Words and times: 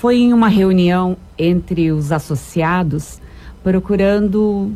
foi 0.00 0.16
em 0.16 0.32
uma 0.32 0.48
reunião 0.48 1.14
entre 1.38 1.92
os 1.92 2.10
associados, 2.10 3.20
procurando 3.62 4.72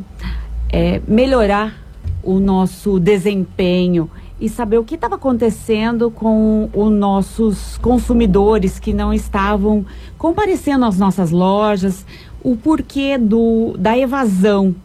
é, 0.70 1.00
melhorar 1.08 1.82
o 2.22 2.38
nosso 2.38 3.00
desempenho 3.00 4.10
e 4.38 4.50
saber 4.50 4.76
o 4.76 4.84
que 4.84 4.96
estava 4.96 5.14
acontecendo 5.14 6.10
com 6.10 6.68
os 6.74 6.92
nossos 6.92 7.78
consumidores 7.78 8.78
que 8.78 8.92
não 8.92 9.14
estavam 9.14 9.86
comparecendo 10.18 10.84
às 10.84 10.98
nossas 10.98 11.30
lojas, 11.30 12.04
o 12.42 12.54
porquê 12.54 13.16
do, 13.16 13.74
da 13.78 13.96
evasão 13.96 14.76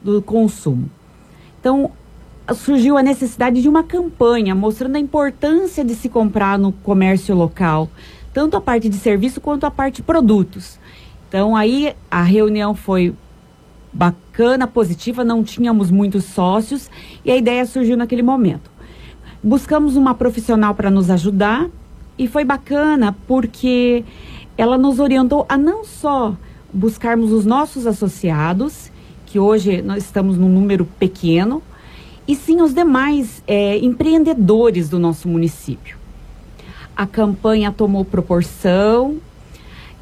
do 0.00 0.22
consumo. 0.22 0.88
Então, 1.58 1.90
surgiu 2.54 2.96
a 2.96 3.02
necessidade 3.02 3.60
de 3.60 3.68
uma 3.68 3.82
campanha 3.82 4.54
mostrando 4.54 4.94
a 4.94 5.00
importância 5.00 5.84
de 5.84 5.96
se 5.96 6.08
comprar 6.08 6.56
no 6.56 6.70
comércio 6.70 7.34
local, 7.34 7.88
tanto 8.32 8.56
a 8.56 8.60
parte 8.60 8.88
de 8.88 8.96
serviço 8.96 9.40
quanto 9.40 9.64
a 9.64 9.70
parte 9.70 9.96
de 9.96 10.02
produtos. 10.02 10.78
Então, 11.28 11.56
aí 11.56 11.94
a 12.10 12.22
reunião 12.22 12.74
foi 12.74 13.14
bacana, 13.92 14.66
positiva, 14.66 15.24
não 15.24 15.44
tínhamos 15.44 15.90
muitos 15.90 16.24
sócios 16.24 16.90
e 17.24 17.30
a 17.30 17.36
ideia 17.36 17.64
surgiu 17.66 17.96
naquele 17.96 18.22
momento. 18.22 18.70
Buscamos 19.42 19.96
uma 19.96 20.14
profissional 20.14 20.74
para 20.74 20.90
nos 20.90 21.10
ajudar 21.10 21.68
e 22.18 22.26
foi 22.26 22.44
bacana 22.44 23.16
porque 23.26 24.04
ela 24.56 24.78
nos 24.78 24.98
orientou 24.98 25.44
a 25.48 25.58
não 25.58 25.84
só 25.84 26.36
buscarmos 26.72 27.32
os 27.32 27.44
nossos 27.44 27.86
associados, 27.86 28.90
que 29.26 29.38
hoje 29.38 29.82
nós 29.82 30.04
estamos 30.04 30.38
num 30.38 30.48
número 30.48 30.84
pequeno, 30.84 31.62
e 32.26 32.36
sim 32.36 32.62
os 32.62 32.72
demais 32.72 33.42
é, 33.46 33.78
empreendedores 33.78 34.88
do 34.88 34.98
nosso 34.98 35.28
município. 35.28 36.01
A 36.96 37.06
campanha 37.06 37.72
tomou 37.72 38.04
proporção 38.04 39.16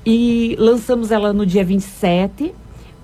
e 0.04 0.56
lançamos 0.58 1.10
ela 1.10 1.32
no 1.32 1.46
dia 1.46 1.64
27, 1.64 2.54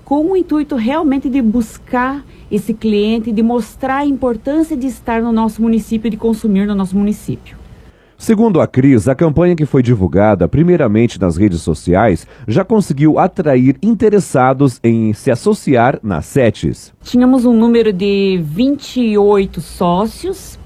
com 0.03 0.31
o 0.31 0.37
intuito 0.37 0.75
realmente 0.75 1.29
de 1.29 1.41
buscar 1.41 2.23
esse 2.51 2.73
cliente, 2.73 3.31
de 3.31 3.43
mostrar 3.43 3.97
a 3.97 4.05
importância 4.05 4.75
de 4.75 4.87
estar 4.87 5.21
no 5.21 5.31
nosso 5.31 5.61
município, 5.61 6.09
de 6.09 6.17
consumir 6.17 6.65
no 6.65 6.75
nosso 6.75 6.97
município. 6.97 7.57
Segundo 8.17 8.59
a 8.59 8.65
Cris, 8.65 9.07
a 9.07 9.13
campanha 9.13 9.55
que 9.55 9.65
foi 9.65 9.83
divulgada 9.83 10.47
primeiramente 10.47 11.21
nas 11.21 11.37
redes 11.37 11.61
sociais 11.61 12.25
já 12.47 12.65
conseguiu 12.65 13.19
atrair 13.19 13.77
interessados 13.81 14.79
em 14.83 15.13
se 15.13 15.29
associar 15.29 15.99
na 16.01 16.23
SETES. 16.23 16.93
Tínhamos 17.03 17.45
um 17.45 17.53
número 17.53 17.93
de 17.93 18.41
28 18.43 19.61
sócios. 19.61 20.57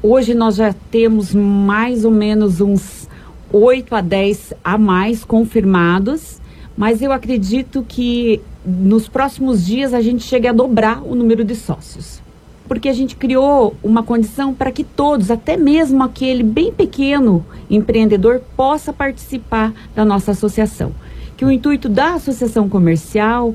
Hoje 0.00 0.32
nós 0.32 0.54
já 0.54 0.72
temos 0.92 1.34
mais 1.34 2.04
ou 2.04 2.10
menos 2.12 2.60
uns 2.60 3.08
8 3.52 3.96
a 3.96 4.00
10 4.00 4.54
a 4.62 4.78
mais 4.78 5.24
confirmados, 5.24 6.40
mas 6.76 7.02
eu 7.02 7.10
acredito 7.10 7.84
que 7.86 8.40
nos 8.64 9.08
próximos 9.08 9.66
dias 9.66 9.92
a 9.92 10.00
gente 10.00 10.22
chegue 10.22 10.46
a 10.46 10.52
dobrar 10.52 11.02
o 11.02 11.16
número 11.16 11.44
de 11.44 11.56
sócios. 11.56 12.22
Porque 12.68 12.88
a 12.88 12.92
gente 12.92 13.16
criou 13.16 13.74
uma 13.82 14.04
condição 14.04 14.54
para 14.54 14.70
que 14.70 14.84
todos, 14.84 15.32
até 15.32 15.56
mesmo 15.56 16.00
aquele 16.04 16.44
bem 16.44 16.72
pequeno 16.72 17.44
empreendedor, 17.68 18.40
possa 18.56 18.92
participar 18.92 19.72
da 19.96 20.04
nossa 20.04 20.30
associação. 20.30 20.92
Que 21.36 21.44
o 21.44 21.50
intuito 21.50 21.88
da 21.88 22.14
associação 22.14 22.68
comercial 22.68 23.52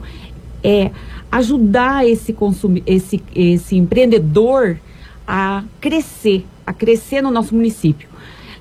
é 0.62 0.92
ajudar 1.32 2.06
esse, 2.06 2.34
consumi 2.34 2.84
esse, 2.86 3.24
esse 3.34 3.78
empreendedor 3.78 4.78
a 5.28 5.64
crescer, 5.80 6.46
a 6.66 6.74
crescer 6.74 7.22
no 7.22 7.32
nosso 7.32 7.56
município. 7.56 8.10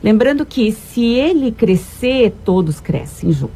Lembrando 0.02 0.44
que 0.44 0.72
se 0.72 1.04
ele 1.04 1.52
crescer, 1.52 2.32
todos 2.44 2.80
crescem 2.80 3.32
junto. 3.32 3.52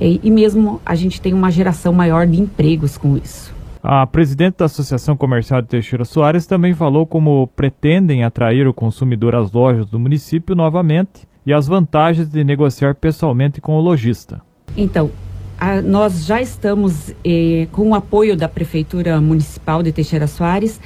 E, 0.00 0.20
e 0.22 0.30
mesmo 0.30 0.80
a 0.84 0.94
gente 0.94 1.20
tem 1.20 1.32
uma 1.32 1.50
geração 1.50 1.92
maior 1.92 2.26
de 2.26 2.40
empregos 2.40 2.98
com 2.98 3.16
isso. 3.16 3.54
A 3.82 4.06
presidente 4.06 4.58
da 4.58 4.66
Associação 4.66 5.16
Comercial 5.16 5.62
de 5.62 5.68
Teixeira 5.68 6.04
Soares 6.04 6.46
também 6.46 6.74
falou 6.74 7.06
como 7.06 7.46
pretendem 7.56 8.24
atrair 8.24 8.66
o 8.66 8.74
consumidor 8.74 9.34
às 9.34 9.50
lojas 9.52 9.86
do 9.86 9.98
município 9.98 10.54
novamente 10.54 11.26
e 11.46 11.52
as 11.52 11.66
vantagens 11.66 12.28
de 12.28 12.44
negociar 12.44 12.94
pessoalmente 12.94 13.58
com 13.58 13.76
o 13.76 13.80
lojista. 13.80 14.42
Então, 14.76 15.10
a, 15.58 15.80
nós 15.80 16.26
já 16.26 16.42
estamos, 16.42 17.14
eh, 17.24 17.68
com 17.72 17.90
o 17.90 17.94
apoio 17.94 18.36
da 18.36 18.48
Prefeitura 18.48 19.18
Municipal 19.18 19.82
de 19.82 19.92
Teixeira 19.92 20.26
Soares, 20.26 20.78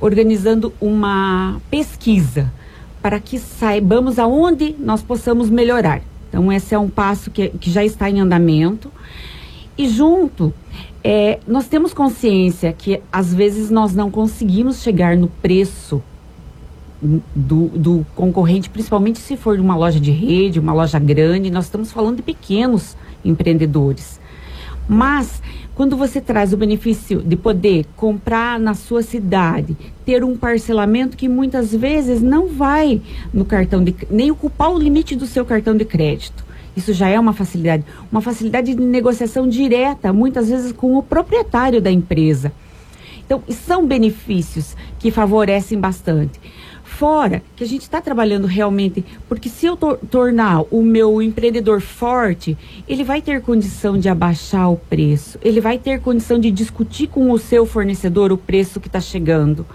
organizando 0.00 0.72
uma 0.80 1.60
pesquisa 1.70 2.52
para 3.02 3.20
que 3.20 3.38
saibamos 3.38 4.18
aonde 4.18 4.74
nós 4.78 5.02
possamos 5.02 5.48
melhorar. 5.48 6.02
Então, 6.28 6.52
esse 6.52 6.74
é 6.74 6.78
um 6.78 6.88
passo 6.88 7.30
que, 7.30 7.48
que 7.48 7.70
já 7.70 7.84
está 7.84 8.10
em 8.10 8.20
andamento. 8.20 8.90
E 9.78 9.88
junto, 9.88 10.52
é, 11.04 11.38
nós 11.46 11.68
temos 11.68 11.94
consciência 11.94 12.72
que 12.72 13.00
às 13.12 13.32
vezes 13.32 13.70
nós 13.70 13.94
não 13.94 14.10
conseguimos 14.10 14.82
chegar 14.82 15.16
no 15.16 15.28
preço 15.28 16.02
do, 17.00 17.68
do, 17.68 18.06
concorrente, 18.14 18.70
principalmente 18.70 19.18
se 19.18 19.36
for 19.36 19.58
uma 19.60 19.76
loja 19.76 20.00
de 20.00 20.10
rede, 20.10 20.58
uma 20.58 20.72
loja 20.72 20.98
grande, 20.98 21.50
nós 21.50 21.66
estamos 21.66 21.92
falando 21.92 22.16
de 22.16 22.22
pequenos 22.22 22.96
empreendedores. 23.24 24.18
Mas 24.88 25.42
quando 25.74 25.96
você 25.96 26.20
traz 26.20 26.52
o 26.52 26.56
benefício 26.56 27.20
de 27.20 27.36
poder 27.36 27.86
comprar 27.96 28.58
na 28.58 28.74
sua 28.74 29.02
cidade, 29.02 29.76
ter 30.04 30.22
um 30.22 30.36
parcelamento 30.36 31.16
que 31.16 31.28
muitas 31.28 31.74
vezes 31.74 32.22
não 32.22 32.48
vai 32.48 33.00
no 33.32 33.44
cartão 33.44 33.82
de 33.82 33.94
nem 34.10 34.30
ocupar 34.30 34.70
o 34.72 34.78
limite 34.78 35.16
do 35.16 35.26
seu 35.26 35.44
cartão 35.44 35.76
de 35.76 35.84
crédito. 35.84 36.44
Isso 36.76 36.92
já 36.92 37.08
é 37.08 37.18
uma 37.18 37.32
facilidade, 37.32 37.84
uma 38.12 38.20
facilidade 38.20 38.74
de 38.74 38.80
negociação 38.80 39.48
direta, 39.48 40.12
muitas 40.12 40.48
vezes 40.48 40.72
com 40.72 40.96
o 40.96 41.02
proprietário 41.02 41.80
da 41.80 41.90
empresa. 41.90 42.52
Então, 43.24 43.42
são 43.48 43.84
benefícios 43.84 44.76
que 45.00 45.10
favorecem 45.10 45.80
bastante. 45.80 46.38
Fora 46.98 47.42
que 47.54 47.62
a 47.62 47.66
gente 47.66 47.82
está 47.82 48.00
trabalhando 48.00 48.46
realmente, 48.46 49.04
porque 49.28 49.50
se 49.50 49.66
eu 49.66 49.76
tor 49.76 49.98
tornar 50.10 50.62
o 50.70 50.82
meu 50.82 51.20
empreendedor 51.20 51.82
forte, 51.82 52.56
ele 52.88 53.04
vai 53.04 53.20
ter 53.20 53.42
condição 53.42 53.98
de 53.98 54.08
abaixar 54.08 54.72
o 54.72 54.78
preço, 54.78 55.38
ele 55.42 55.60
vai 55.60 55.76
ter 55.76 56.00
condição 56.00 56.38
de 56.38 56.50
discutir 56.50 57.08
com 57.08 57.30
o 57.30 57.38
seu 57.38 57.66
fornecedor 57.66 58.32
o 58.32 58.38
preço 58.38 58.80
que 58.80 58.86
está 58.86 58.98
chegando. 58.98 59.66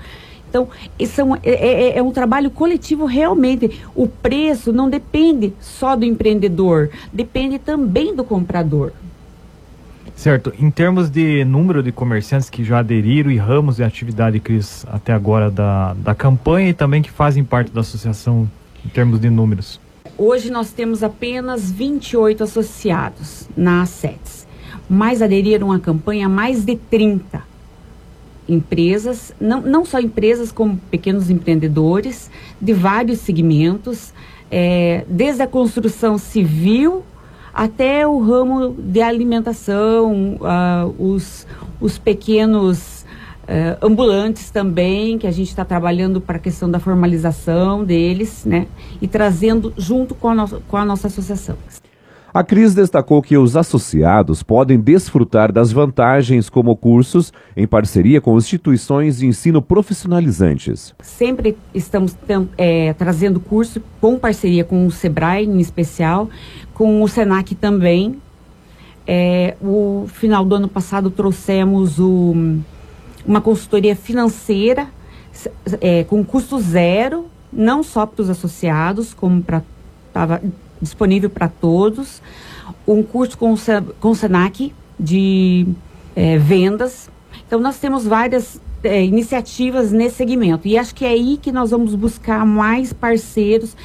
Então, 0.49 0.67
isso 0.97 1.21
é, 1.21 1.27
é, 1.43 1.83
é, 1.89 1.97
é 1.99 2.01
um 2.01 2.11
trabalho 2.11 2.49
coletivo 2.49 3.05
realmente. 3.05 3.79
O 3.93 4.07
preço 4.07 4.73
não 4.73 4.89
depende 4.89 5.53
só 5.59 5.95
do 5.95 6.05
empreendedor, 6.05 6.89
depende 7.13 7.59
também 7.59 8.15
do 8.15 8.23
comprador. 8.23 8.93
Certo. 10.21 10.53
Em 10.59 10.69
termos 10.69 11.09
de 11.09 11.43
número 11.43 11.81
de 11.81 11.91
comerciantes 11.91 12.47
que 12.47 12.63
já 12.63 12.77
aderiram 12.77 13.31
e 13.31 13.37
ramos 13.37 13.77
de 13.77 13.83
atividade, 13.83 14.39
Cris, 14.39 14.85
até 14.87 15.13
agora 15.13 15.49
da, 15.49 15.95
da 15.95 16.13
campanha 16.13 16.69
e 16.69 16.75
também 16.75 17.01
que 17.01 17.09
fazem 17.09 17.43
parte 17.43 17.71
da 17.71 17.81
associação 17.81 18.47
em 18.85 18.89
termos 18.89 19.19
de 19.19 19.31
números? 19.31 19.81
Hoje 20.15 20.51
nós 20.51 20.71
temos 20.71 21.01
apenas 21.01 21.71
28 21.71 22.43
associados 22.43 23.49
na 23.57 23.81
ASETS, 23.81 24.45
mas 24.87 25.23
aderiram 25.23 25.71
à 25.71 25.79
campanha 25.79 26.29
mais 26.29 26.63
de 26.63 26.75
30 26.75 27.41
empresas, 28.47 29.33
não, 29.41 29.59
não 29.59 29.83
só 29.83 29.99
empresas 29.99 30.51
como 30.51 30.77
pequenos 30.91 31.31
empreendedores 31.31 32.29
de 32.61 32.73
vários 32.73 33.21
segmentos, 33.21 34.13
é, 34.51 35.03
desde 35.07 35.41
a 35.41 35.47
construção 35.47 36.19
civil 36.19 37.03
até 37.53 38.07
o 38.07 38.19
ramo 38.19 38.75
de 38.77 39.01
alimentação, 39.01 40.35
uh, 40.35 40.95
os, 40.97 41.45
os 41.79 41.97
pequenos 41.97 43.05
uh, 43.43 43.85
ambulantes 43.85 44.49
também, 44.49 45.17
que 45.17 45.27
a 45.27 45.31
gente 45.31 45.49
está 45.49 45.65
trabalhando 45.65 46.21
para 46.21 46.37
a 46.37 46.39
questão 46.39 46.69
da 46.69 46.79
formalização 46.79 47.83
deles, 47.83 48.45
né? 48.45 48.67
E 49.01 49.07
trazendo 49.07 49.73
junto 49.77 50.15
com 50.15 50.29
a, 50.29 50.35
no 50.35 50.47
com 50.61 50.77
a 50.77 50.85
nossa 50.85 51.07
associação. 51.07 51.57
A 52.33 52.45
Cris 52.45 52.73
destacou 52.73 53.21
que 53.21 53.37
os 53.37 53.57
associados 53.57 54.41
podem 54.41 54.79
desfrutar 54.79 55.51
das 55.51 55.73
vantagens 55.73 56.49
como 56.49 56.77
cursos 56.77 57.33
em 57.57 57.67
parceria 57.67 58.21
com 58.21 58.37
instituições 58.37 59.17
de 59.17 59.27
ensino 59.27 59.61
profissionalizantes. 59.61 60.95
Sempre 61.01 61.57
estamos 61.73 62.15
é, 62.57 62.93
trazendo 62.93 63.37
curso 63.41 63.81
com 63.99 64.17
parceria 64.17 64.63
com 64.63 64.87
o 64.87 64.91
SEBRAE 64.91 65.43
em 65.43 65.59
especial, 65.59 66.29
com 66.73 67.03
o 67.03 67.07
SENAC 67.07 67.53
também. 67.53 68.21
É, 69.05 69.57
o 69.61 70.05
final 70.07 70.45
do 70.45 70.55
ano 70.55 70.69
passado 70.69 71.09
trouxemos 71.09 71.99
o, 71.99 72.33
uma 73.25 73.41
consultoria 73.41 73.95
financeira 73.95 74.87
é, 75.81 76.05
com 76.05 76.23
custo 76.23 76.57
zero, 76.61 77.25
não 77.51 77.83
só 77.83 78.05
para 78.05 78.21
os 78.21 78.29
associados, 78.29 79.13
como 79.13 79.43
para 79.43 79.61
disponível 80.81 81.29
para 81.29 81.47
todos. 81.47 82.21
Um 82.87 83.03
curso 83.03 83.37
com, 83.37 83.55
com 83.99 84.09
o 84.09 84.15
SENAC 84.15 84.73
de 84.99 85.67
é, 86.15 86.37
vendas. 86.37 87.09
Então, 87.45 87.59
nós 87.59 87.77
temos 87.77 88.05
várias 88.05 88.61
é, 88.83 89.03
iniciativas 89.03 89.91
nesse 89.91 90.15
segmento. 90.15 90.67
E 90.67 90.77
acho 90.77 90.95
que 90.95 91.05
é 91.05 91.09
aí 91.09 91.37
que 91.37 91.51
nós 91.51 91.71
vamos 91.71 91.95
buscar 91.95 92.45
mais 92.45 92.93
parceiros 92.93 93.75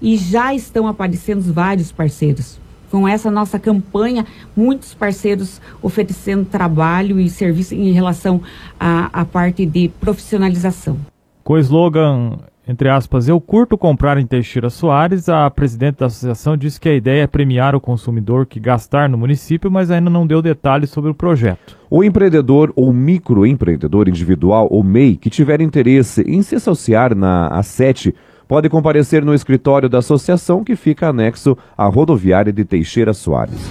e 0.00 0.16
já 0.16 0.54
estão 0.54 0.86
aparecendo 0.86 1.40
vários 1.52 1.92
parceiros. 1.92 2.58
com 2.90 3.06
essa 3.06 3.30
nossa 3.30 3.56
campanha, 3.56 4.26
muitos 4.56 4.94
parceiros 4.94 5.60
oferecendo 5.80 6.44
trabalho 6.44 7.20
e 7.20 7.30
serviço 7.30 7.72
em 7.72 7.92
relação 7.92 8.42
à, 8.80 9.20
à 9.20 9.24
parte 9.24 9.64
de 9.64 9.88
profissionalização. 10.00 10.98
Com 11.44 11.52
o 11.52 11.58
slogan 11.58 12.38
entre 12.70 12.88
aspas, 12.88 13.26
eu 13.26 13.40
curto 13.40 13.76
comprar 13.76 14.16
em 14.16 14.24
Teixeira 14.24 14.70
Soares, 14.70 15.28
a 15.28 15.50
presidente 15.50 15.98
da 15.98 16.06
associação 16.06 16.56
disse 16.56 16.78
que 16.78 16.88
a 16.88 16.94
ideia 16.94 17.24
é 17.24 17.26
premiar 17.26 17.74
o 17.74 17.80
consumidor 17.80 18.46
que 18.46 18.60
gastar 18.60 19.08
no 19.08 19.18
município, 19.18 19.68
mas 19.68 19.90
ainda 19.90 20.08
não 20.08 20.24
deu 20.24 20.40
detalhes 20.40 20.88
sobre 20.88 21.10
o 21.10 21.14
projeto. 21.14 21.76
O 21.90 22.04
empreendedor 22.04 22.72
ou 22.76 22.92
microempreendedor 22.92 24.08
individual 24.08 24.68
ou 24.70 24.84
MEI 24.84 25.16
que 25.16 25.28
tiver 25.28 25.60
interesse 25.60 26.22
em 26.22 26.42
se 26.42 26.54
associar 26.54 27.12
na 27.12 27.50
A7 27.58 28.14
pode 28.46 28.68
comparecer 28.68 29.24
no 29.24 29.34
escritório 29.34 29.88
da 29.88 29.98
associação 29.98 30.62
que 30.62 30.76
fica 30.76 31.08
anexo 31.08 31.58
à 31.76 31.86
rodoviária 31.86 32.52
de 32.52 32.64
Teixeira 32.64 33.12
Soares. 33.12 33.68